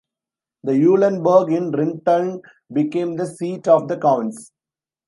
The 0.63 0.73
Eulenburg 0.75 1.51
in 1.53 1.69
Rinteln 1.73 2.41
became 2.73 3.17
the 3.17 3.27
seat 3.27 3.67
of 3.67 3.87
the 3.87 3.99
counts. 3.99 4.51